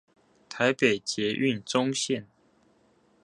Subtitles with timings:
[0.49, 2.25] 台北捷運棕線